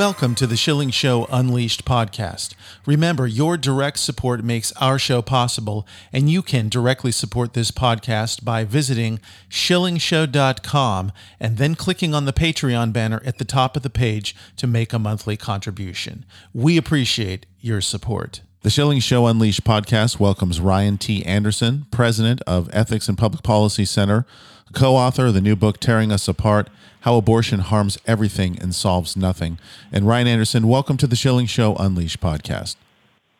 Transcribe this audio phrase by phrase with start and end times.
[0.00, 2.54] Welcome to the Schilling Show Unleashed podcast.
[2.86, 8.42] Remember, your direct support makes our show possible, and you can directly support this podcast
[8.42, 13.90] by visiting schillingshow.com and then clicking on the Patreon banner at the top of the
[13.90, 16.24] page to make a monthly contribution.
[16.54, 18.40] We appreciate your support.
[18.62, 21.24] The Schilling Show Unleashed podcast welcomes Ryan T.
[21.24, 24.26] Anderson, president of Ethics and Public Policy Center,
[24.74, 26.68] co author of the new book, Tearing Us Apart
[27.00, 29.58] how Abortion Harms Everything and Solves Nothing.
[29.90, 32.76] And Ryan Anderson, welcome to the Schilling Show Unleashed podcast.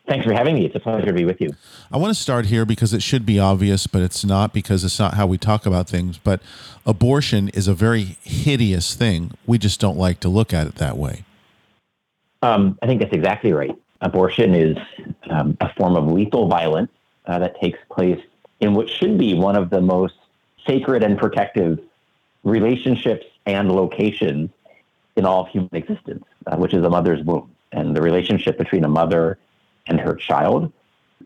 [0.07, 0.65] Thanks for having me.
[0.65, 1.51] It's a pleasure to be with you.
[1.91, 4.97] I want to start here because it should be obvious, but it's not because it's
[4.97, 6.17] not how we talk about things.
[6.17, 6.41] But
[6.83, 9.33] abortion is a very hideous thing.
[9.45, 11.23] We just don't like to look at it that way.
[12.41, 13.77] Um, I think that's exactly right.
[14.01, 14.77] Abortion is
[15.31, 16.91] um, a form of lethal violence
[17.25, 18.21] uh, that takes place
[18.59, 20.15] in what should be one of the most
[20.67, 21.79] sacred and protective
[22.43, 24.49] relationships and locations
[25.15, 28.83] in all of human existence, uh, which is a mother's womb and the relationship between
[28.83, 29.37] a mother
[29.87, 30.71] and her child.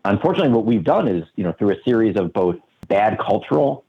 [0.04, 2.56] Unfortunately, what we've done is, you know, through a series of both
[2.88, 3.84] bad cultural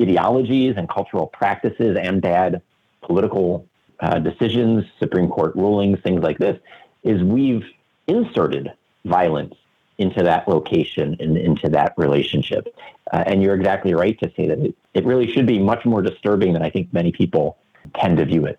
[0.00, 2.60] ideologies and cultural practices and bad
[3.02, 3.66] political
[4.00, 6.58] uh, decisions, Supreme Court rulings, things like this,
[7.04, 7.64] is we've
[8.06, 8.72] inserted
[9.04, 9.54] violence
[9.98, 12.74] into that location and into that relationship.
[13.12, 16.02] Uh, and you're exactly right to say that it, it really should be much more
[16.02, 17.58] disturbing than I think many people
[17.94, 18.58] tend to view it.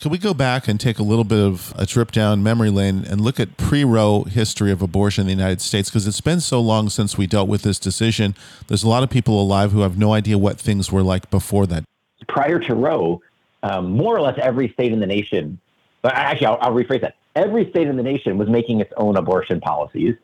[0.00, 3.04] Can we go back and take a little bit of a trip down memory lane
[3.06, 5.90] and look at pre-Roe history of abortion in the United States?
[5.90, 8.34] Because it's been so long since we dealt with this decision.
[8.68, 11.66] There's a lot of people alive who have no idea what things were like before
[11.66, 11.84] that.
[12.28, 13.20] Prior to Roe,
[13.62, 15.60] um, more or less every state in the nation,
[16.00, 17.16] but actually, I'll, I'll rephrase that.
[17.36, 20.14] Every state in the nation was making its own abortion policies,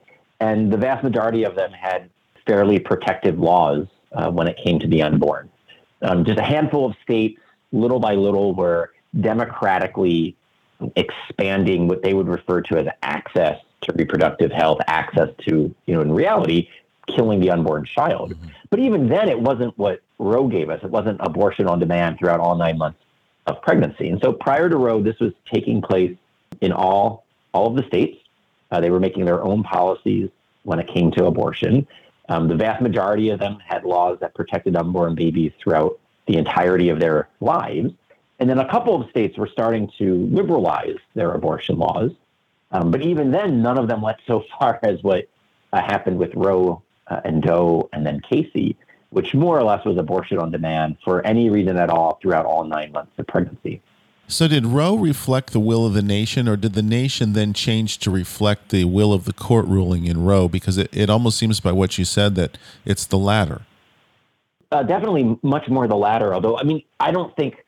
[0.40, 2.10] and the vast majority of them had
[2.46, 5.48] fairly protective laws uh, when it came to the unborn.
[6.02, 7.40] Um, just a handful of states
[7.72, 10.36] little by little were democratically
[10.94, 16.00] expanding what they would refer to as access to reproductive health, access to, you know,
[16.00, 16.68] in reality,
[17.08, 18.32] killing the unborn child.
[18.32, 18.48] Mm-hmm.
[18.70, 20.80] But even then, it wasn't what Roe gave us.
[20.82, 22.98] It wasn't abortion on demand throughout all nine months
[23.46, 24.08] of pregnancy.
[24.08, 26.16] And so prior to Roe, this was taking place
[26.60, 28.18] in all all of the states.
[28.70, 30.28] Uh, they were making their own policies
[30.64, 31.86] when it came to abortion.
[32.28, 36.88] Um, the vast majority of them had laws that protected unborn babies throughout the entirety
[36.88, 37.92] of their lives.
[38.38, 42.10] And then a couple of states were starting to liberalize their abortion laws.
[42.72, 45.28] Um, but even then, none of them went so far as what
[45.72, 48.76] uh, happened with Roe uh, and Doe and then Casey,
[49.10, 52.64] which more or less was abortion on demand for any reason at all throughout all
[52.64, 53.80] nine months of pregnancy.
[54.28, 57.98] So, did Roe reflect the will of the nation, or did the nation then change
[57.98, 60.48] to reflect the will of the court ruling in Roe?
[60.48, 63.62] Because it, it almost seems by what you said that it's the latter.
[64.72, 66.34] Uh, definitely much more the latter.
[66.34, 67.64] Although, I mean, I don't think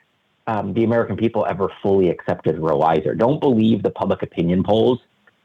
[0.48, 3.14] um, the American people ever fully accepted Roe either.
[3.14, 4.98] Don't believe the public opinion polls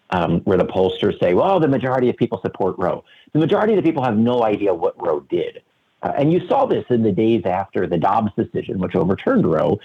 [0.09, 3.03] um, where the pollsters say, well, the majority of people support Roe.
[3.33, 5.61] The majority of the people have no idea what Roe did.
[6.01, 9.79] Uh, and you saw this in the days after the Dobbs decision, which overturned Roe.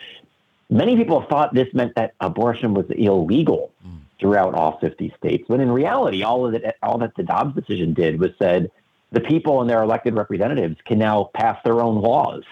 [0.71, 3.73] Many people thought this meant that abortion was illegal
[4.21, 8.21] throughout all 50 states, when in reality, all of all that the Dobbs decision did
[8.21, 8.71] was said
[9.13, 12.43] the people and their elected representatives can now pass their own laws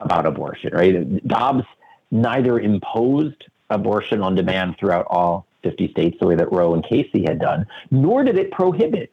[0.00, 1.26] about abortion, right?
[1.26, 1.64] Dobbs
[2.10, 7.24] neither imposed abortion on demand throughout all 50 states the way that Roe and Casey
[7.24, 9.10] had done, nor did it prohibit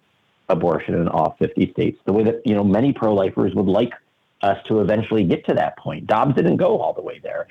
[0.49, 3.93] abortion in all 50 states the way that, you know, many pro-lifers would like
[4.43, 6.05] us to eventually get to that point.
[6.05, 7.47] Dobbs didn't go all the way there.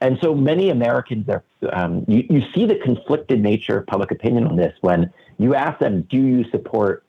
[0.00, 4.46] And so many Americans are, um, you, you see the conflicted nature of public opinion
[4.46, 7.02] on this when you ask them, do you support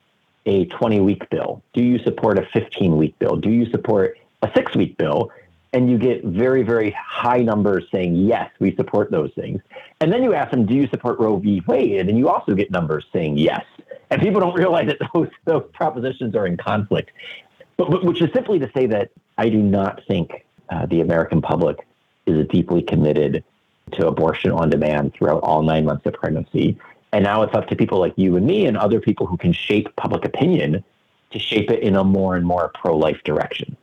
[0.45, 1.61] a 20 week bill?
[1.73, 3.35] Do you support a 15 week bill?
[3.35, 5.31] Do you support a six week bill?
[5.73, 9.61] And you get very, very high numbers saying, yes, we support those things.
[9.99, 11.61] And then you ask them, do you support Roe v.
[11.67, 12.07] Wade?
[12.07, 13.65] And you also get numbers saying yes.
[14.09, 17.11] And people don't realize that those, those propositions are in conflict.
[17.75, 21.41] But, but which is simply to say that I do not think uh, the American
[21.41, 21.85] public
[22.27, 23.43] is deeply committed
[23.91, 26.77] to abortion on demand throughout all nine months of pregnancy.
[27.13, 29.53] And now it's up to people like you and me and other people who can
[29.53, 30.83] shape public opinion
[31.31, 33.77] to shape it in a more and more pro life direction.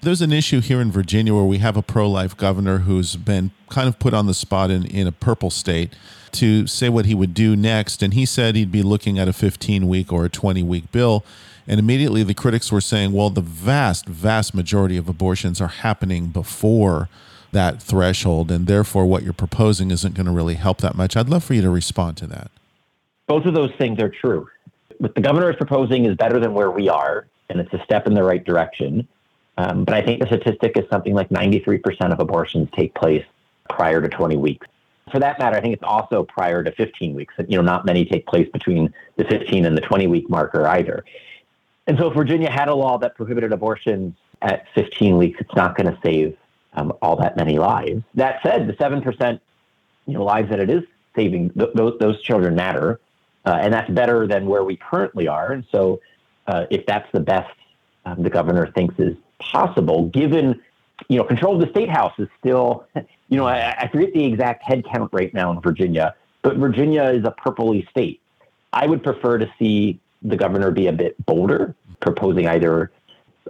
[0.00, 3.50] There's an issue here in Virginia where we have a pro life governor who's been
[3.70, 5.94] kind of put on the spot in, in a purple state
[6.32, 8.02] to say what he would do next.
[8.02, 11.24] And he said he'd be looking at a 15 week or a 20 week bill.
[11.66, 16.28] And immediately the critics were saying, well, the vast, vast majority of abortions are happening
[16.28, 17.08] before
[17.52, 18.50] that threshold.
[18.50, 21.16] And therefore, what you're proposing isn't going to really help that much.
[21.16, 22.50] I'd love for you to respond to that.
[23.26, 24.48] Both of those things are true.
[24.98, 28.06] What the governor is proposing is better than where we are, and it's a step
[28.06, 29.06] in the right direction.
[29.58, 33.24] Um, but I think the statistic is something like 93% of abortions take place
[33.70, 34.66] prior to 20 weeks.
[35.10, 37.34] For that matter, I think it's also prior to 15 weeks.
[37.46, 41.04] You know, not many take place between the 15 and the 20 week marker either.
[41.86, 45.76] And so if Virginia had a law that prohibited abortions at 15 weeks, it's not
[45.76, 46.36] going to save
[46.76, 48.02] um, all that many lives.
[48.14, 49.40] That said, the 7%
[50.06, 50.82] you know, lives that it is
[51.14, 53.00] saving, th- those, those children matter.
[53.44, 55.52] Uh, and that's better than where we currently are.
[55.52, 56.00] And so
[56.46, 57.54] uh, if that's the best
[58.04, 60.60] um, the governor thinks is possible, given,
[61.08, 64.24] you know, control of the state house is still, you know, I, I forget the
[64.24, 68.20] exact head count right now in Virginia, but Virginia is a purpley state.
[68.72, 72.90] I would prefer to see the governor be a bit bolder, proposing either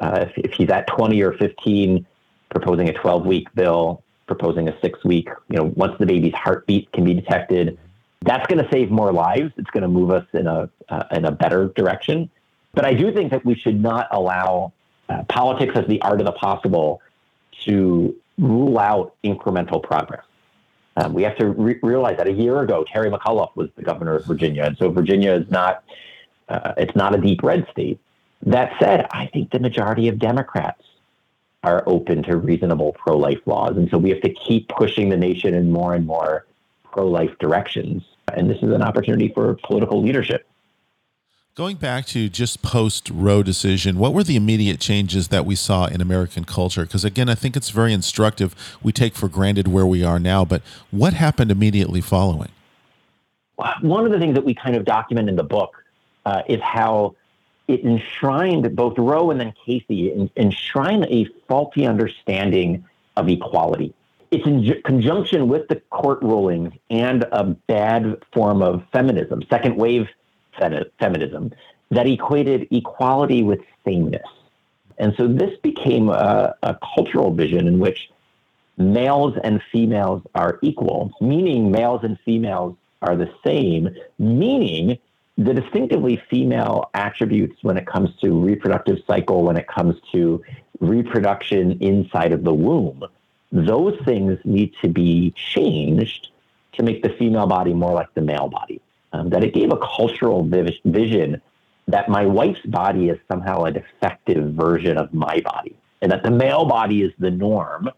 [0.01, 2.07] uh, if, if he's at 20 or 15,
[2.51, 6.91] proposing a 12 week bill, proposing a six week, you know, once the baby's heartbeat
[6.93, 7.79] can be detected.
[8.23, 9.53] That's going to save more lives.
[9.57, 12.31] It's going to move us in a uh, in a better direction.
[12.75, 14.73] But I do think that we should not allow
[15.09, 17.01] uh, politics as the art of the possible
[17.65, 20.25] to rule out incremental progress.
[20.97, 24.17] Um, we have to re- realize that a year ago, Terry McAuliffe was the governor
[24.17, 25.85] of Virginia, and so Virginia is not
[26.49, 27.99] uh, it's not a deep red state.
[28.45, 30.83] That said, I think the majority of Democrats
[31.67, 33.77] are open to reasonable pro life laws.
[33.77, 36.47] And so we have to keep pushing the nation in more and more
[36.85, 38.05] pro life directions.
[38.33, 40.47] And this is an opportunity for political leadership.
[41.57, 45.87] Going back to just post Roe decision, what were the immediate changes that we saw
[45.87, 46.83] in American culture?
[46.83, 48.55] Because again, I think it's very instructive.
[48.83, 52.51] We take for granted where we are now, but what happened immediately following?
[53.81, 55.83] One of the things that we kind of document in the book
[56.27, 57.17] uh, is how
[57.69, 62.85] it enshrined both Roe and then Casey enshrined a faulty understanding
[63.17, 63.95] of equality.
[64.31, 70.09] It's in conjunction with the court rulings and a bad form of feminism, second wave
[70.99, 71.53] feminism,
[71.91, 74.27] that equated equality with sameness.
[74.99, 78.11] And so this became a, a cultural vision in which
[78.77, 84.99] males and females are equal, meaning males and females are the same, meaning
[85.39, 90.43] the distinctively female attributes when it comes to reproductive cycle, when it comes to
[90.81, 93.05] reproduction inside of the womb,
[93.53, 96.31] those things need to be changed
[96.73, 98.81] to make the female body more like the male body.
[99.13, 101.41] Um, that it gave a cultural vision
[101.89, 106.31] that my wife's body is somehow a defective version of my body, and that the
[106.31, 107.89] male body is the norm.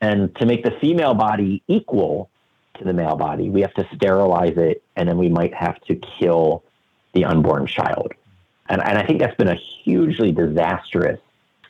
[0.00, 2.28] And to make the female body equal
[2.78, 5.94] to the male body, we have to sterilize it, and then we might have to
[5.94, 6.64] kill
[7.12, 8.12] the unborn child.
[8.68, 11.20] And, and I think that's been a hugely disastrous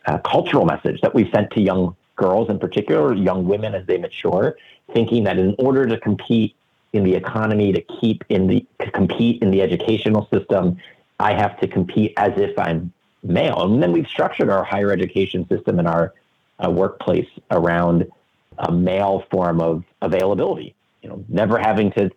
[0.06, 3.98] uh, cultural message that we've sent to young girls in particular, young women as they
[3.98, 4.56] mature,
[4.92, 6.54] thinking that in order to compete
[6.92, 10.76] in the economy, to keep in the to compete in the educational system,
[11.18, 12.92] I have to compete as if I'm
[13.22, 13.62] male.
[13.62, 16.14] And then we've structured our higher education system and our
[16.64, 18.10] uh, workplace around
[18.58, 20.74] a male form of availability.
[21.02, 22.10] You know, never having to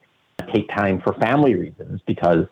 [0.51, 2.47] take time for family reasons because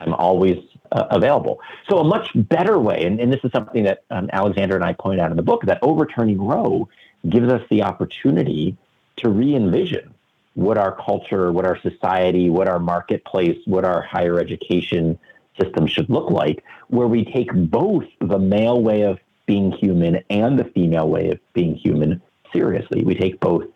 [0.00, 0.58] I'm always
[0.92, 1.60] uh, available.
[1.88, 4.92] So a much better way, and, and this is something that um, Alexandra and I
[4.94, 6.88] point out in the book, that overturning Roe
[7.28, 8.76] gives us the opportunity
[9.16, 10.14] to re-envision
[10.54, 15.18] what our culture, what our society, what our marketplace, what our higher education
[15.60, 20.58] system should look like, where we take both the male way of being human and
[20.58, 22.20] the female way of being human
[22.52, 23.04] seriously.
[23.04, 23.66] We take both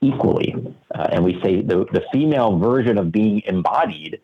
[0.00, 0.54] equally.
[0.94, 4.20] Uh, and we say the, the female version of being embodied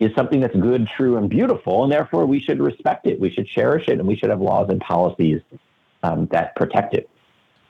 [0.00, 3.46] is something that's good, true, and beautiful, and therefore we should respect it, we should
[3.48, 5.40] cherish it, and we should have laws and policies
[6.02, 7.08] um, that protect it.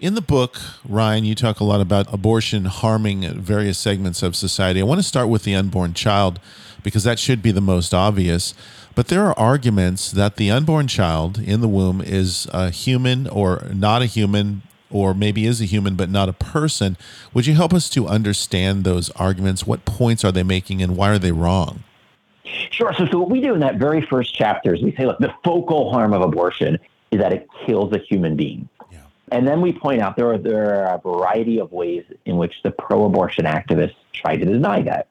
[0.00, 0.56] In the book,
[0.88, 4.80] Ryan, you talk a lot about abortion harming various segments of society.
[4.80, 6.38] I want to start with the unborn child
[6.85, 8.54] because that should be the most obvious.
[8.94, 13.66] But there are arguments that the unborn child in the womb is a human or
[13.75, 16.97] not a human, or maybe is a human but not a person.
[17.35, 19.66] Would you help us to understand those arguments?
[19.66, 21.82] What points are they making and why are they wrong?
[22.71, 22.93] Sure.
[22.95, 25.35] So, so what we do in that very first chapter is we say, look, the
[25.45, 26.78] focal harm of abortion
[27.11, 28.69] is that it kills a human being.
[28.90, 29.00] Yeah.
[29.33, 32.55] And then we point out there are, there are a variety of ways in which
[32.62, 35.09] the pro-abortion activists try to deny that.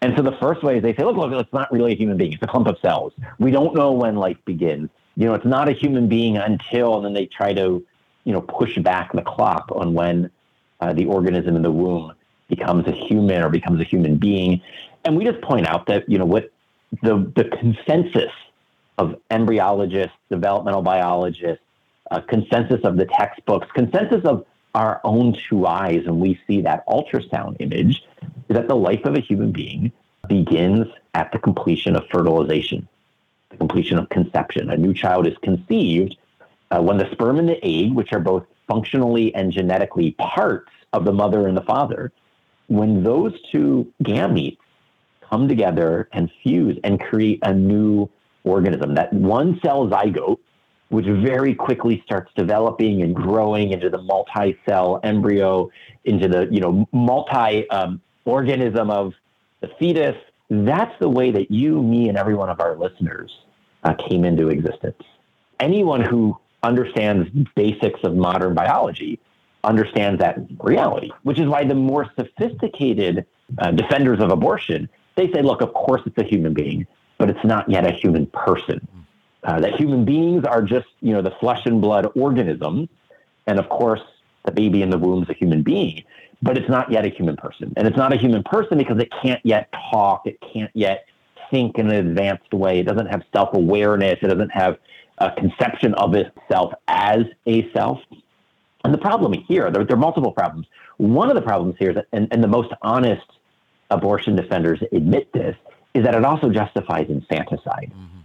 [0.00, 2.16] And so the first way is they say, look, look, it's not really a human
[2.16, 2.32] being.
[2.32, 3.12] It's a clump of cells.
[3.38, 4.90] We don't know when life begins.
[5.16, 7.84] You know, it's not a human being until, and then they try to
[8.24, 10.30] you know, push back the clock on when
[10.80, 12.12] uh, the organism in the womb
[12.48, 14.60] becomes a human or becomes a human being.
[15.04, 16.52] And we just point out that, you know, what
[17.02, 18.32] the, the consensus
[18.98, 21.64] of embryologists, developmental biologists,
[22.10, 24.44] uh, consensus of the textbooks, consensus of
[24.74, 28.04] our own two eyes, and we see that ultrasound image,
[28.48, 29.92] is that the life of a human being
[30.28, 32.86] begins at the completion of fertilization,
[33.50, 34.70] the completion of conception.
[34.70, 36.16] A new child is conceived
[36.70, 41.04] uh, when the sperm and the egg, which are both functionally and genetically parts of
[41.04, 42.12] the mother and the father,
[42.68, 44.58] when those two gametes
[45.32, 48.08] come together and fuse and create a new
[48.44, 50.38] organism, that one cell zygote,
[50.90, 55.70] which very quickly starts developing and growing into the multi-cell embryo,
[56.04, 59.14] into the you know multi um, organism of
[59.60, 60.16] the fetus.
[60.50, 63.32] That's the way that you, me, and every one of our listeners
[63.84, 65.02] uh, came into existence.
[65.60, 69.18] Anyone who understands basics of modern biology
[69.64, 73.24] understands that reality, which is why the more sophisticated
[73.58, 76.86] uh, defenders of abortion, they say, look, of course it's a human being,
[77.18, 78.86] but it's not yet a human person.
[79.44, 82.88] Uh, that human beings are just, you know, the flesh and blood organism.
[83.46, 84.00] And of course,
[84.44, 86.04] the baby in the womb is a human being,
[86.42, 87.72] but it's not yet a human person.
[87.76, 90.26] And it's not a human person because it can't yet talk.
[90.26, 91.06] It can't yet
[91.50, 92.80] think in an advanced way.
[92.80, 94.18] It doesn't have self awareness.
[94.22, 94.78] It doesn't have
[95.18, 98.00] a conception of itself as a self.
[98.84, 100.66] And the problem here, there, there are multiple problems.
[100.96, 103.26] One of the problems here is that, and, and the most honest
[103.92, 105.56] abortion defenders admit this,
[105.94, 107.92] is that it also justifies infanticide.
[107.94, 108.18] Mm-hmm.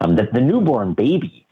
[0.00, 1.46] Um, that the newborn baby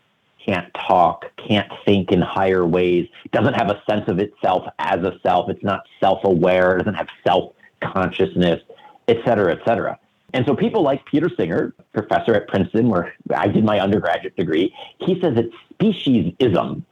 [0.45, 5.19] can't talk, can't think in higher ways, doesn't have a sense of itself as a
[5.23, 8.61] self, it's not self aware, doesn't have self consciousness,
[9.09, 9.99] et cetera, et cetera.
[10.35, 14.75] And so people like Peter Singer, professor at Princeton, where I did my undergraduate degree,
[14.99, 16.83] he says it's speciesism,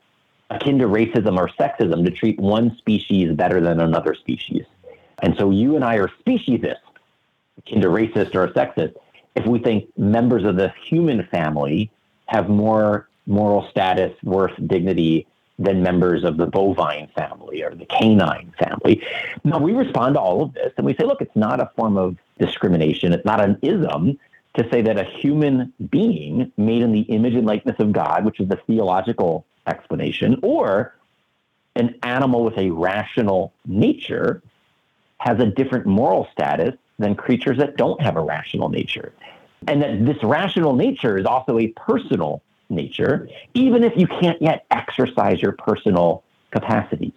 [0.50, 4.64] akin to racism or sexism, to treat one species better than another species.
[5.22, 6.80] And so you and I are speciesists,
[7.58, 8.94] akin to racist or sexist,
[9.34, 11.90] if we think members of the human family
[12.26, 15.26] have more moral status, worth, dignity
[15.58, 19.02] than members of the bovine family or the canine family.
[19.44, 21.98] Now, we respond to all of this and we say, look, it's not a form
[21.98, 23.12] of discrimination.
[23.12, 24.18] It's not an ism
[24.54, 28.40] to say that a human being made in the image and likeness of God, which
[28.40, 30.94] is the theological explanation, or
[31.76, 34.42] an animal with a rational nature
[35.20, 39.12] has a different moral status than creatures that don't have a rational nature.
[39.68, 44.64] And that this rational nature is also a personal nature, even if you can't yet
[44.70, 47.12] exercise your personal capacities.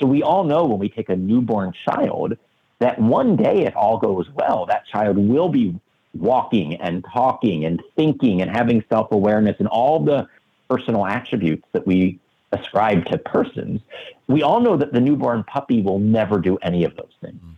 [0.00, 2.36] So we all know when we take a newborn child
[2.80, 5.78] that one day, if all goes well, that child will be
[6.12, 10.26] walking and talking and thinking and having self awareness and all the
[10.68, 12.18] personal attributes that we
[12.54, 13.80] ascribe to persons.
[14.28, 17.40] We all know that the newborn puppy will never do any of those things.
[17.44, 17.54] Mm.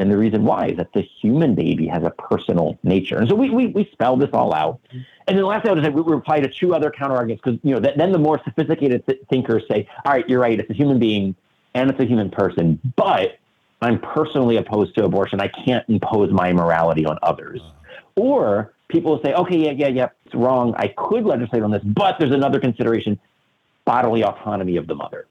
[0.00, 3.18] And the reason why is that the human baby has a personal nature.
[3.18, 4.80] And so we, we, we spell this all out.
[4.90, 7.42] And then the last thing I would say, we reply to two other counter arguments
[7.44, 10.70] because, you know, then the more sophisticated th- thinkers say, all right, you're right, it's
[10.70, 11.36] a human being
[11.74, 13.38] and it's a human person, but
[13.82, 15.38] I'm personally opposed to abortion.
[15.38, 17.60] I can't impose my morality on others.
[18.16, 20.74] Or people will say, okay, yeah, yeah, yeah, it's wrong.
[20.76, 23.20] I could legislate on this, but there's another consideration
[23.90, 25.26] bodily autonomy of the mother.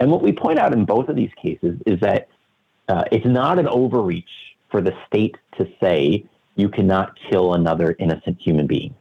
[0.00, 2.28] And what we point out in both of these cases is that
[2.88, 6.24] uh, it's not an overreach for the state to say
[6.56, 8.94] you cannot kill another innocent human being.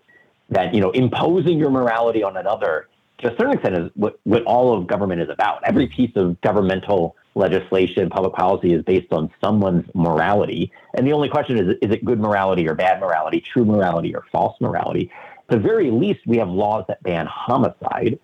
[0.50, 2.88] That you know, imposing your morality on another
[3.20, 5.62] to a certain extent is what, what all of government is about.
[5.64, 10.72] Every piece of governmental legislation, public policy is based on someone's morality.
[10.96, 14.26] And the only question is is it good morality or bad morality, true morality or
[14.34, 15.10] false morality?
[15.50, 18.20] At the very least, we have laws that ban homicide.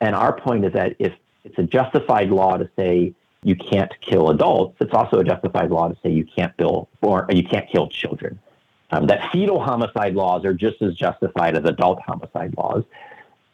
[0.00, 1.12] And our point is that if
[1.44, 5.88] it's a justified law to say you can't kill adults, it's also a justified law
[5.88, 8.38] to say you can't bill or you can't kill children.
[8.92, 12.84] Um, that fetal homicide laws are just as justified as adult homicide laws.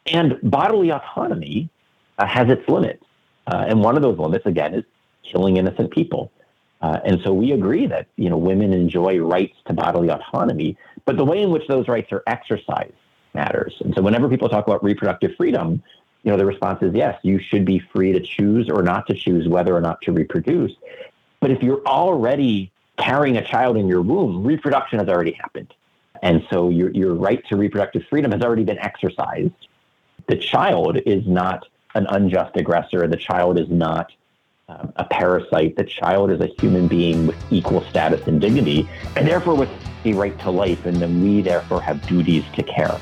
[0.07, 1.69] And bodily autonomy
[2.17, 3.03] uh, has its limits.
[3.45, 4.83] Uh, and one of those limits, again, is
[5.23, 6.31] killing innocent people.
[6.81, 11.17] Uh, and so we agree that you know women enjoy rights to bodily autonomy, but
[11.17, 12.93] the way in which those rights are exercised
[13.33, 13.73] matters.
[13.79, 15.81] And so whenever people talk about reproductive freedom,
[16.23, 19.13] you know, the response is yes, you should be free to choose or not to
[19.13, 20.73] choose whether or not to reproduce.
[21.39, 25.73] But if you're already carrying a child in your womb, reproduction has already happened.
[26.23, 29.53] And so your, your right to reproductive freedom has already been exercised.
[30.27, 33.07] The child is not an unjust aggressor.
[33.07, 34.11] The child is not
[34.67, 35.75] um, a parasite.
[35.77, 39.69] The child is a human being with equal status and dignity, and therefore with
[40.05, 40.85] a right to life.
[40.85, 42.99] And then we therefore have duties to care.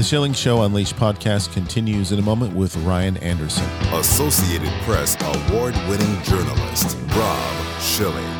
[0.00, 3.66] The Schilling Show Unleashed podcast continues in a moment with Ryan Anderson.
[3.92, 8.39] Associated Press award winning journalist, Rob Schilling.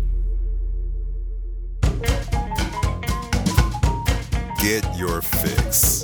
[4.61, 6.03] Get your fix.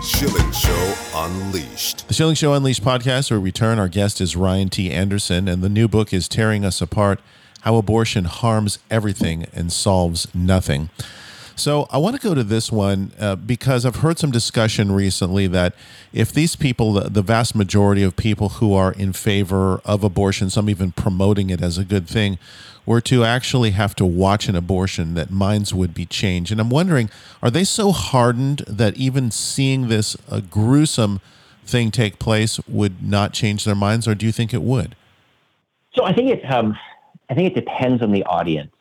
[0.00, 2.06] Schilling Show Unleashed.
[2.06, 3.80] The Schilling Show Unleashed podcast will return.
[3.80, 4.92] Our guest is Ryan T.
[4.92, 7.18] Anderson, and the new book is Tearing Us Apart
[7.62, 10.90] How Abortion Harms Everything and Solves Nothing.
[11.54, 15.46] So I want to go to this one uh, because I've heard some discussion recently
[15.48, 15.74] that
[16.12, 20.50] if these people, the, the vast majority of people who are in favor of abortion,
[20.50, 22.38] some even promoting it as a good thing,
[22.84, 26.50] were to actually have to watch an abortion, that minds would be changed.
[26.50, 27.10] And I'm wondering,
[27.42, 31.20] are they so hardened that even seeing this a gruesome
[31.64, 34.96] thing take place would not change their minds, or do you think it would?
[35.94, 36.76] So I think it, um,
[37.30, 38.72] I think it depends on the audience.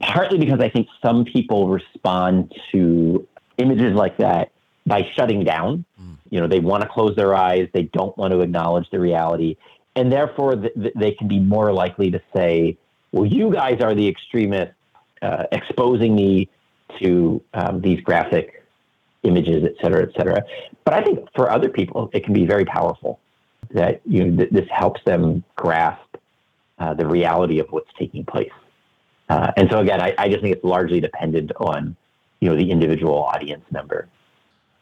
[0.00, 3.26] Partly because I think some people respond to
[3.58, 4.50] images like that
[4.84, 5.84] by shutting down.
[6.00, 6.16] Mm.
[6.30, 7.68] You know, they want to close their eyes.
[7.72, 9.56] They don't want to acknowledge the reality,
[9.94, 12.76] and therefore th- they can be more likely to say,
[13.12, 14.74] well, you guys are the extremists
[15.22, 16.48] uh, exposing me
[17.00, 18.64] to um, these graphic
[19.22, 20.42] images, et cetera, et cetera.
[20.84, 23.20] But I think for other people, it can be very powerful
[23.70, 26.16] that you know, th- this helps them grasp
[26.78, 28.50] uh, the reality of what's taking place.
[29.28, 31.96] Uh, and so again, I, I just think it's largely dependent on
[32.40, 34.08] you know the individual audience member.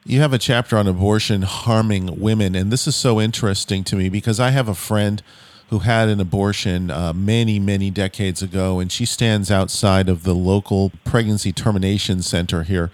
[0.05, 4.09] You have a chapter on abortion harming women, and this is so interesting to me
[4.09, 5.23] because I have a friend
[5.71, 10.35] who had an abortion uh, many, many decades ago, and she stands outside of the
[10.35, 12.91] local pregnancy termination center here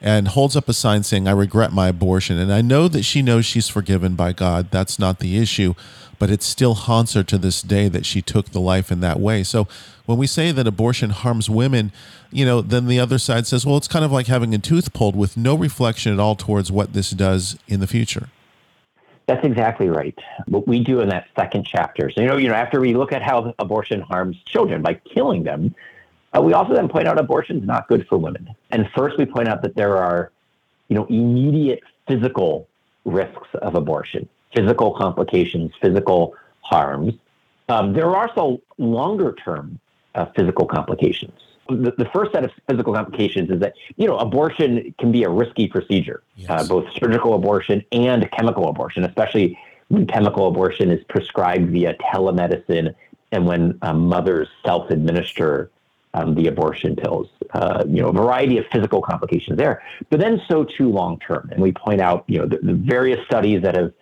[0.00, 2.38] and holds up a sign saying, I regret my abortion.
[2.38, 4.70] And I know that she knows she's forgiven by God.
[4.70, 5.74] That's not the issue,
[6.24, 9.20] but it still haunts her to this day that she took the life in that
[9.20, 9.42] way.
[9.42, 9.68] So
[10.06, 11.92] when we say that abortion harms women,
[12.32, 14.94] you know, then the other side says, well, it's kind of like having a tooth
[14.94, 18.30] pulled with no reflection at all towards what this does in the future.
[19.26, 20.18] That's exactly right.
[20.46, 22.10] What we do in that second chapter.
[22.10, 25.42] So, you know, you know, after we look at how abortion harms children by killing
[25.44, 25.74] them,
[26.34, 28.48] uh, we also then point out abortion is not good for women.
[28.70, 30.32] And first, we point out that there are,
[30.88, 32.66] you know, immediate physical
[33.04, 37.14] risks of abortion, physical complications, physical harms.
[37.68, 39.78] Um, there are also longer term
[40.14, 44.94] uh, physical complications the, the, first set of physical complications is that you know abortion
[44.98, 46.50] can be a risky procedure, uh, yes.
[46.50, 52.94] uh, both surgical abortion and chemical abortion, especially when chemical abortion is prescribed via telemedicine
[53.32, 55.70] and when um, mothers self-administer
[56.14, 57.28] um, the abortion pills.
[57.52, 61.48] Uh, you know, a variety of physical complications there, but then so too long term.
[61.52, 63.92] And we point out you know the, the various studies that have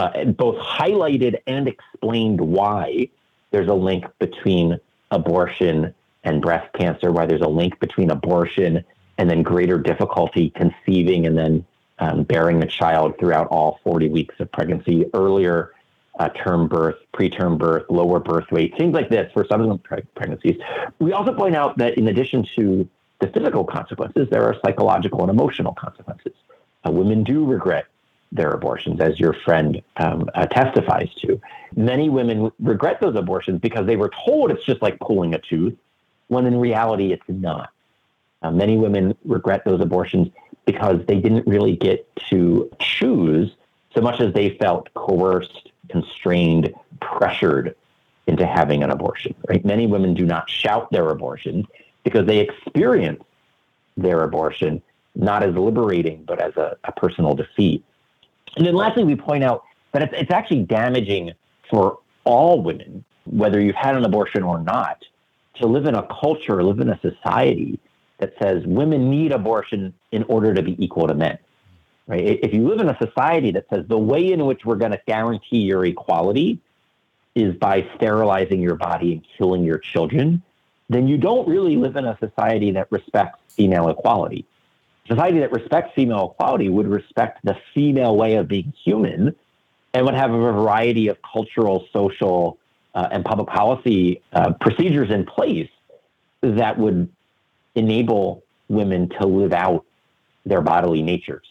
[0.00, 3.06] uh, both highlighted and explained why
[3.50, 8.82] there's a link between abortion and breast cancer, why there's a link between abortion
[9.18, 11.66] and then greater difficulty conceiving and then
[11.98, 15.74] um, bearing a child throughout all 40 weeks of pregnancy, earlier
[16.18, 20.56] uh, term birth, preterm birth, lower birth weight, things like this for subsequent pre- pregnancies.
[20.98, 22.88] We also point out that in addition to
[23.20, 26.32] the physical consequences, there are psychological and emotional consequences.
[26.86, 27.84] Uh, women do regret
[28.32, 31.40] their abortions, as your friend um, uh, testifies to.
[31.74, 35.74] Many women regret those abortions because they were told it's just like pulling a tooth
[36.28, 37.70] when in reality it's not.
[38.42, 40.28] Uh, many women regret those abortions
[40.64, 43.54] because they didn't really get to choose
[43.94, 47.74] so much as they felt coerced, constrained, pressured
[48.26, 49.34] into having an abortion.
[49.48, 49.64] Right?
[49.64, 51.66] Many women do not shout their abortion
[52.04, 53.22] because they experience
[53.96, 54.80] their abortion
[55.16, 57.84] not as liberating, but as a, a personal defeat.
[58.56, 61.32] And then lastly, we point out that it's, it's actually damaging
[61.68, 65.04] for all women, whether you've had an abortion or not,
[65.56, 67.78] to live in a culture, live in a society
[68.18, 71.38] that says women need abortion in order to be equal to men.
[72.06, 72.38] right?
[72.42, 75.00] If you live in a society that says the way in which we're going to
[75.06, 76.60] guarantee your equality
[77.34, 80.42] is by sterilizing your body and killing your children,
[80.88, 84.44] then you don't really live in a society that respects female equality.
[85.10, 89.34] Society that respects female equality would respect the female way of being human
[89.92, 92.58] and would have a variety of cultural, social,
[92.94, 95.68] uh, and public policy uh, procedures in place
[96.42, 97.08] that would
[97.74, 99.84] enable women to live out
[100.46, 101.46] their bodily natures.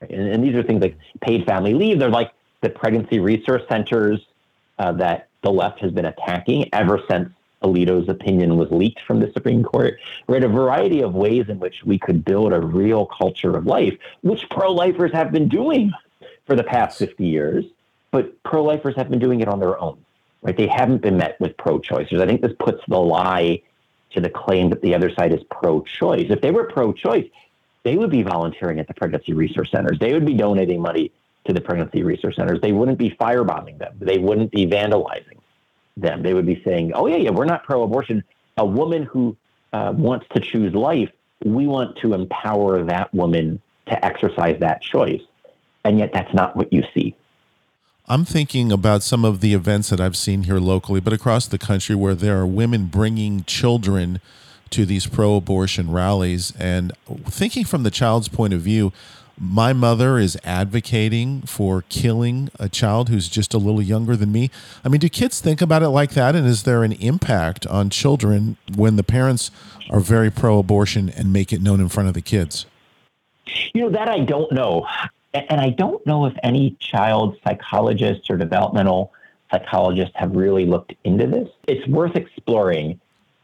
[0.00, 1.98] And, and, these are things like paid family leave.
[1.98, 4.20] They're like the pregnancy resource centers
[4.78, 7.30] uh, that the left has been attacking ever since
[7.62, 9.98] Alito's opinion was leaked from the Supreme Court.
[10.28, 13.96] Right, a variety of ways in which we could build a real culture of life,
[14.22, 15.92] which pro-lifers have been doing
[16.46, 17.64] for the past 50 years,
[18.10, 19.98] but pro-lifers have been doing it on their own.
[20.42, 22.20] Right, they haven't been met with pro-choicers.
[22.20, 23.62] I think this puts the lie
[24.10, 26.26] to the claim that the other side is pro-choice.
[26.30, 27.26] If they were pro-choice,
[27.84, 29.98] they would be volunteering at the pregnancy resource centers.
[29.98, 31.12] They would be donating money
[31.44, 32.60] to the pregnancy resource centers.
[32.60, 33.94] They wouldn't be firebombing them.
[34.00, 35.38] They wouldn't be vandalizing
[35.96, 36.22] them.
[36.22, 38.24] They would be saying, "Oh yeah, yeah, we're not pro-abortion.
[38.56, 39.36] A woman who
[39.72, 41.10] uh, wants to choose life,
[41.44, 45.22] we want to empower that woman to exercise that choice."
[45.84, 47.16] And yet, that's not what you see.
[48.08, 51.58] I'm thinking about some of the events that I've seen here locally, but across the
[51.58, 54.20] country, where there are women bringing children
[54.70, 56.52] to these pro abortion rallies.
[56.58, 56.92] And
[57.26, 58.92] thinking from the child's point of view,
[59.38, 64.50] my mother is advocating for killing a child who's just a little younger than me.
[64.84, 66.34] I mean, do kids think about it like that?
[66.34, 69.50] And is there an impact on children when the parents
[69.90, 72.66] are very pro abortion and make it known in front of the kids?
[73.74, 74.86] You know, that I don't know.
[75.34, 79.12] And I don't know if any child psychologists or developmental
[79.50, 81.48] psychologists have really looked into this.
[81.66, 83.00] It's worth exploring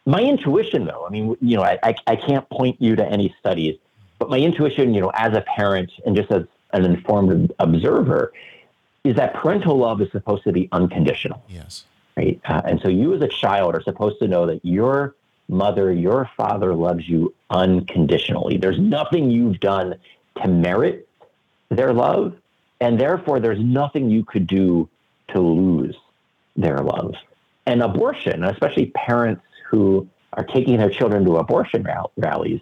[0.08, 3.76] my intuition, though, I mean, you know, I, I can't point you to any studies,
[4.18, 8.32] but my intuition, you know, as a parent and just as an informed observer,
[9.04, 11.42] is that parental love is supposed to be unconditional.
[11.48, 11.84] Yes.
[12.16, 12.40] Right.
[12.44, 15.14] Uh, and so you as a child are supposed to know that your
[15.48, 18.58] mother, your father loves you unconditionally.
[18.58, 19.94] There's nothing you've done
[20.42, 21.08] to merit
[21.70, 22.34] their love.
[22.80, 24.88] And therefore, there's nothing you could do
[25.28, 25.96] to lose
[26.56, 27.14] their love.
[27.66, 32.60] And abortion, especially parents who are taking their children to abortion rallies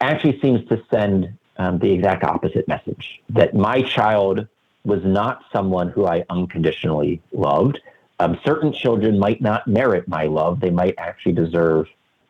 [0.00, 4.46] actually seems to send um, the exact opposite message that my child
[4.84, 7.80] was not someone who I unconditionally loved.
[8.20, 11.86] Um, certain children might not merit my love, they might actually deserve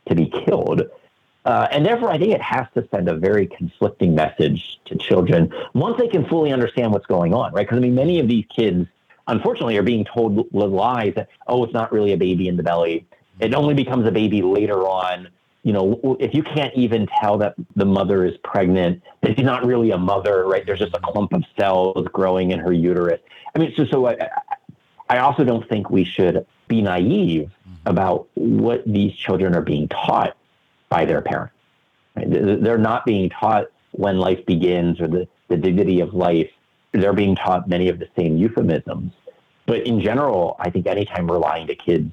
[0.09, 0.83] to be killed.
[1.45, 5.51] Uh, and therefore, I think it has to send a very conflicting message to children
[5.73, 7.67] once they can fully understand what's going on, right?
[7.67, 8.87] Because I mean, many of these kids,
[9.29, 13.07] unfortunately, are being told lies that, oh, it's not really a baby in the belly.
[13.41, 15.29] It only becomes a baby later on.
[15.63, 19.67] You know, if you can't even tell that the mother is pregnant, that she's not
[19.67, 20.65] really a mother, right?
[20.65, 23.21] There's just a clump of cells growing in her uterus.
[23.55, 24.17] I mean, so so I,
[25.11, 27.89] I also don't think we should be naive mm-hmm.
[27.89, 30.37] about what these children are being taught
[30.89, 31.55] by their parents.
[32.15, 32.27] Right?
[32.31, 36.51] They're not being taught when life begins or the, the dignity of life.
[36.93, 39.13] They're being taught many of the same euphemisms.
[39.67, 42.11] But in general, I think anytime we're lying to kids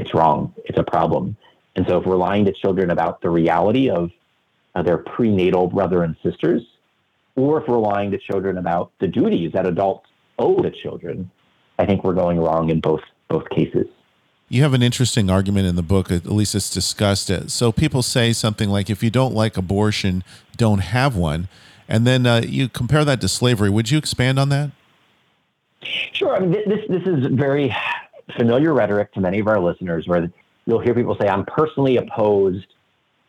[0.00, 0.54] it's wrong.
[0.64, 1.36] It's a problem.
[1.76, 4.10] And so if we're lying to children about the reality of
[4.74, 6.62] uh, their prenatal brother and sisters,
[7.36, 11.30] or if we're lying to children about the duties that adults owe to children,
[11.78, 13.86] I think we're going wrong in both both cases.
[14.48, 17.30] You have an interesting argument in the book, at least it's discussed.
[17.30, 17.52] It.
[17.52, 20.24] So people say something like, if you don't like abortion,
[20.56, 21.48] don't have one.
[21.88, 23.70] And then uh, you compare that to slavery.
[23.70, 24.72] Would you expand on that?
[26.12, 26.34] Sure.
[26.34, 27.74] I mean, this, this is very
[28.36, 30.32] familiar rhetoric to many of our listeners where
[30.66, 32.66] you'll hear people say, I'm personally opposed,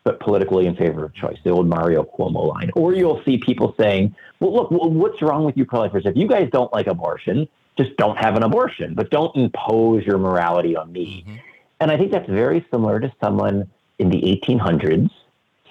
[0.04, 2.70] but politically in favor of choice, the old Mario Cuomo line.
[2.74, 6.06] Or you'll see people saying, well, look, what's wrong with you pro-lifers?
[6.06, 10.18] If you guys don't like abortion, just don't have an abortion, but don't impose your
[10.18, 11.24] morality on me.
[11.26, 11.36] Mm-hmm.
[11.80, 13.68] And I think that's very similar to someone
[13.98, 15.10] in the 1800s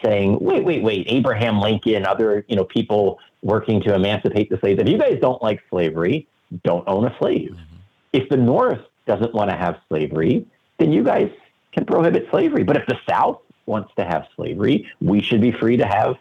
[0.04, 4.82] saying, wait, wait, wait, Abraham Lincoln, other you know people working to emancipate the slaves.
[4.82, 6.28] If you guys don't like slavery,
[6.64, 7.52] don't own a slave.
[7.52, 7.76] Mm-hmm.
[8.14, 10.46] If the North doesn't want to have slavery,
[10.80, 11.32] then you guys
[11.72, 12.64] can prohibit slavery.
[12.64, 16.16] But if the South wants to have slavery, we should be free to have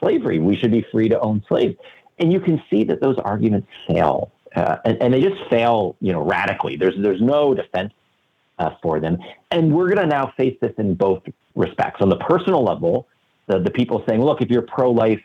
[0.00, 0.38] slavery.
[0.38, 1.76] We should be free to own slaves.
[2.18, 6.12] And you can see that those arguments fail, uh, and, and, they just fail, you
[6.12, 6.76] know, radically.
[6.76, 7.92] There's there's no defense
[8.58, 9.18] uh, for them,
[9.50, 11.22] and we're going to now face this in both
[11.54, 12.00] respects.
[12.00, 13.06] On the personal level,
[13.48, 15.22] the the people saying, "Look, if you're pro-life,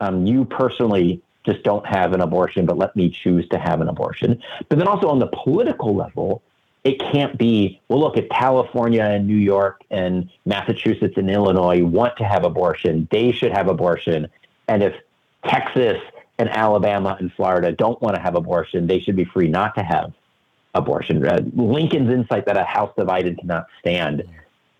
[0.00, 3.88] um, you personally just don't have an abortion, but let me choose to have an
[3.88, 6.42] abortion." But then also on the political level,
[6.84, 12.16] it can't be, well, look, if California and New York and Massachusetts and Illinois want
[12.16, 14.28] to have abortion, they should have abortion.
[14.68, 14.94] And if
[15.44, 15.98] Texas
[16.38, 19.82] and Alabama and Florida don't want to have abortion, they should be free not to
[19.82, 20.12] have
[20.74, 21.26] abortion.
[21.26, 24.22] Uh, Lincoln's insight that a house divided cannot stand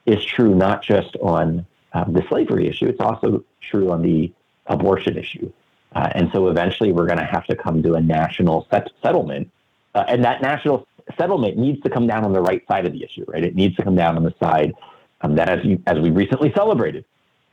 [0.07, 4.33] is true not just on um, the slavery issue, it's also true on the
[4.67, 5.53] abortion issue.
[5.95, 9.51] Uh, and so eventually we're going to have to come to a national set- settlement.
[9.95, 10.87] Uh, and that national
[11.19, 13.45] settlement needs to come down on the right side of the issue, right?
[13.45, 14.75] It needs to come down on the side
[15.21, 17.05] um, that, as, you, as we recently celebrated,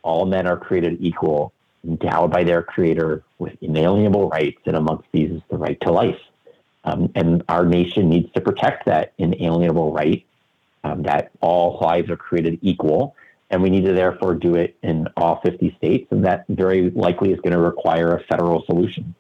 [0.04, 1.54] all men are created equal,
[1.86, 6.20] endowed by their creator with inalienable rights, and amongst these is the right to life.
[6.84, 10.26] Um, and our nation needs to protect that inalienable right
[10.84, 13.16] um, that all lives are created equal.
[13.50, 16.08] And we need to therefore do it in all 50 states.
[16.12, 19.16] And that very likely is going to require a federal solution.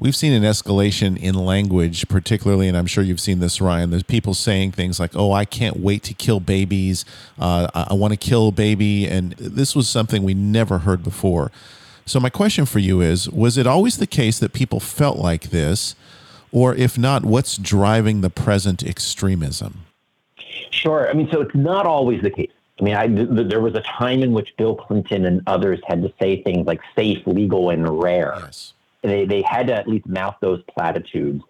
[0.00, 3.90] We've seen an escalation in language, particularly, and I'm sure you've seen this, Ryan.
[3.90, 7.04] There's people saying things like, "Oh, I can't wait to kill babies.
[7.38, 11.02] Uh, I, I want to kill a baby," and this was something we never heard
[11.02, 11.50] before.
[12.06, 15.50] So, my question for you is: Was it always the case that people felt like
[15.50, 15.96] this,
[16.52, 19.80] or if not, what's driving the present extremism?
[20.70, 21.10] Sure.
[21.10, 22.50] I mean, so it's not always the case.
[22.80, 26.02] I mean, I, th- there was a time in which Bill Clinton and others had
[26.02, 28.34] to say things like safe, legal, and rare.
[28.38, 28.74] Yes.
[29.02, 31.42] They, they had to at least mouth those platitudes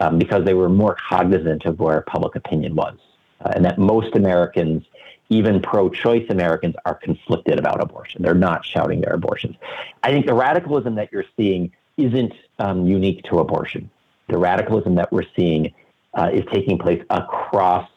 [0.00, 2.96] um, because they were more cognizant of where public opinion was.
[3.44, 4.84] Uh, and that most Americans,
[5.30, 8.22] even pro choice Americans, are conflicted about abortion.
[8.22, 9.56] They're not shouting their abortions.
[10.02, 13.90] I think the radicalism that you're seeing isn't um, unique to abortion.
[14.28, 15.72] The radicalism that we're seeing
[16.14, 17.88] uh, is taking place across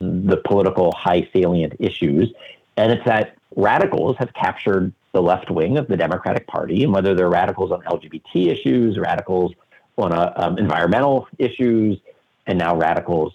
[0.00, 2.32] the political high salient issues.
[2.76, 7.14] And it's that radicals have captured the left wing of the Democratic Party, and whether
[7.14, 9.52] they're radicals on LGBT issues, radicals
[9.98, 11.98] on uh, um, environmental issues,
[12.46, 13.34] and now radicals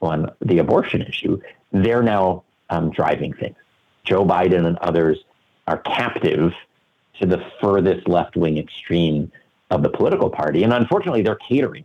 [0.00, 1.40] on the abortion issue,
[1.72, 3.56] they're now um, driving things.
[4.04, 5.18] Joe Biden and others
[5.66, 6.52] are captive
[7.20, 9.30] to the furthest left wing extreme
[9.70, 10.64] of the political party.
[10.64, 11.84] And unfortunately, they're catering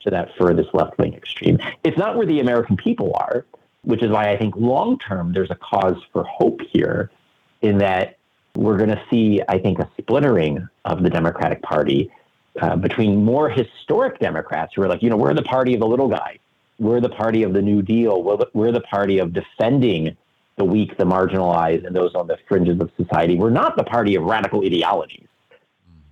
[0.00, 1.58] to that furthest left wing extreme.
[1.84, 3.46] It's not where the American people are,
[3.84, 7.10] which is why I think long term there's a cause for hope here
[7.62, 8.18] in that
[8.56, 12.10] we're going to see, I think, a splintering of the Democratic Party
[12.60, 15.86] uh, between more historic Democrats who are like, you know, we're the party of the
[15.86, 16.38] little guy.
[16.78, 18.22] We're the party of the New Deal.
[18.22, 20.16] We're the, we're the party of defending
[20.56, 23.36] the weak, the marginalized, and those on the fringes of society.
[23.36, 25.26] We're not the party of radical ideologies,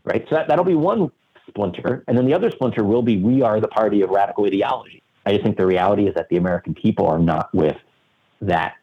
[0.05, 0.25] right?
[0.29, 1.13] So that, that'll be one
[1.49, 2.03] splinter.
[2.09, 5.02] And then the other splinter will be we are the party of radical ideology.
[5.25, 7.77] I just think the reality is that the American people are not with
[8.41, 8.75] that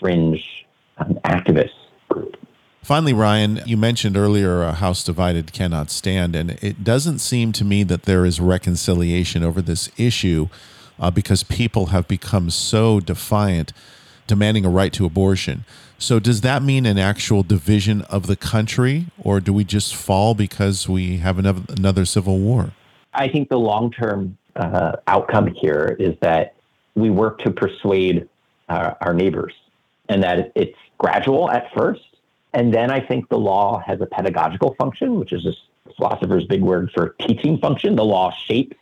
[0.00, 0.66] fringe
[0.98, 1.70] um, activist
[2.08, 2.36] group.
[2.82, 7.64] Finally, Ryan, you mentioned earlier a house divided cannot stand, and it doesn't seem to
[7.64, 10.48] me that there is reconciliation over this issue
[10.98, 13.72] uh, because people have become so defiant,
[14.26, 15.64] demanding a right to abortion.
[15.98, 20.34] So, does that mean an actual division of the country, or do we just fall
[20.34, 22.72] because we have another, another civil war?
[23.14, 26.54] I think the long term uh, outcome here is that
[26.94, 28.28] we work to persuade
[28.68, 29.54] uh, our neighbors
[30.08, 32.02] and that it's gradual at first.
[32.52, 35.54] And then I think the law has a pedagogical function, which is a
[35.96, 37.96] philosopher's big word for teaching function.
[37.96, 38.76] The law shapes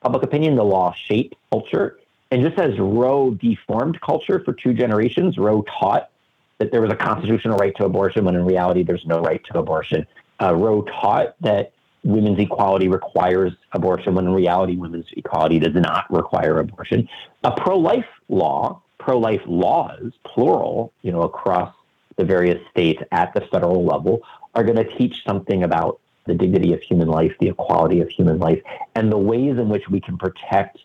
[0.00, 1.98] public opinion, the law shapes culture.
[2.30, 6.10] And just as Roe deformed culture for two generations, Roe taught
[6.58, 9.58] that there was a constitutional right to abortion when in reality there's no right to
[9.58, 10.06] abortion.
[10.40, 11.72] Uh, Roe taught that
[12.04, 17.08] women's equality requires abortion when in reality women's equality does not require abortion.
[17.44, 21.74] A pro-life law, pro-life laws, plural, you know, across
[22.16, 24.22] the various states at the federal level
[24.54, 28.38] are going to teach something about the dignity of human life, the equality of human
[28.38, 28.60] life,
[28.94, 30.78] and the ways in which we can protect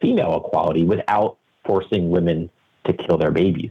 [0.00, 2.48] female equality without forcing women
[2.84, 3.70] to kill their babies.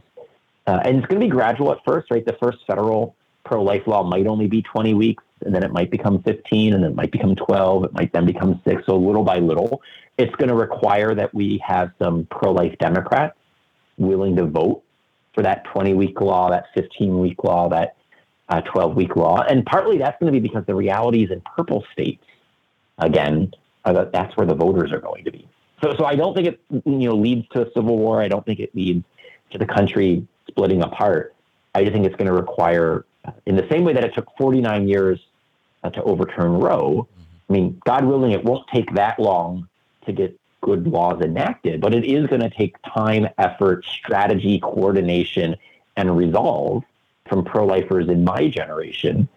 [0.67, 2.25] Uh, and it's going to be gradual at first, right?
[2.25, 5.91] The first federal pro life law might only be 20 weeks, and then it might
[5.91, 8.83] become 15, and then it might become 12, it might then become six.
[8.85, 9.81] So little by little,
[10.17, 13.37] it's going to require that we have some pro life Democrats
[13.97, 14.83] willing to vote
[15.33, 17.95] for that 20 week law, that 15 week law, that
[18.49, 19.41] 12 uh, week law.
[19.41, 22.23] And partly that's going to be because the reality is in purple states,
[22.97, 23.51] again,
[23.85, 25.47] that that's where the voters are going to be.
[25.83, 28.21] So, so I don't think it you know leads to a civil war.
[28.21, 29.05] I don't think it leads
[29.51, 31.35] to the country splitting apart.
[31.75, 33.05] I just think it's going to require,
[33.45, 35.19] in the same way that it took 49 years
[35.93, 37.07] to overturn Roe.
[37.49, 39.67] I mean, God willing, it won't take that long
[40.05, 45.55] to get good laws enacted, but it is going to take time, effort, strategy, coordination,
[45.95, 46.83] and resolve
[47.27, 49.27] from pro lifers in my generation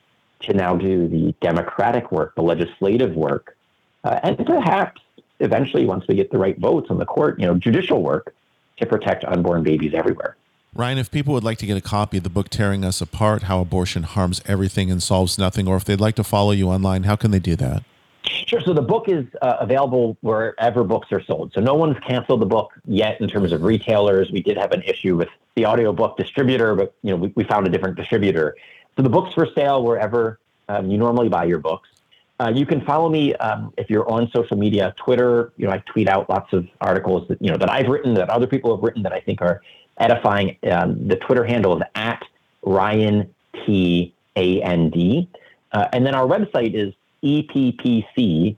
[0.41, 3.57] to now do the democratic work, the legislative work,
[4.05, 5.03] uh, and perhaps
[5.41, 8.35] eventually, once we get the right votes on the court, you know, judicial work
[8.79, 10.37] to protect unborn babies everywhere.
[10.73, 13.45] Ryan, if people would like to get a copy of the book Tearing Us Apart
[13.45, 17.03] How Abortion Harms Everything and Solves Nothing, or if they'd like to follow you online,
[17.03, 17.83] how can they do that?
[18.23, 18.61] Sure.
[18.61, 21.53] So the book is uh, available wherever books are sold.
[21.55, 24.31] So no one's canceled the book yet in terms of retailers.
[24.31, 27.67] We did have an issue with the audiobook distributor, but you know we, we found
[27.67, 28.57] a different distributor.
[28.97, 31.89] So the book's for sale wherever um, you normally buy your books.
[32.41, 35.53] Uh, you can follow me um, if you're on social media, Twitter.
[35.57, 38.31] You know, I tweet out lots of articles that you know that I've written, that
[38.31, 39.61] other people have written, that I think are
[40.01, 40.57] edifying.
[40.71, 42.23] Um, the Twitter handle is at
[42.63, 43.33] Ryan
[43.65, 45.29] T A N D,
[45.73, 48.57] uh, and then our website is eppc.org.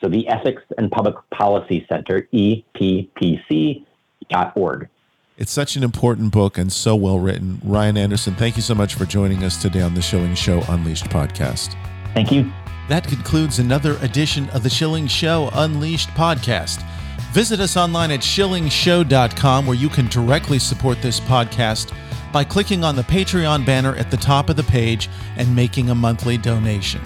[0.00, 3.88] So the Ethics and Public Policy Center, eppc.org.
[5.38, 7.60] It's such an important book and so well written.
[7.64, 11.06] Ryan Anderson, thank you so much for joining us today on the Schilling Show Unleashed
[11.06, 11.74] podcast.
[12.14, 12.52] Thank you.
[12.88, 16.86] That concludes another edition of the Schilling Show Unleashed podcast.
[17.32, 21.90] Visit us online at schillingshow.com where you can directly support this podcast
[22.30, 25.94] by clicking on the Patreon banner at the top of the page and making a
[25.94, 27.00] monthly donation.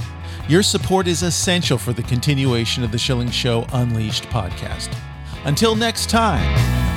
[0.49, 4.93] Your support is essential for the continuation of the Schilling Show Unleashed podcast.
[5.45, 6.96] Until next time,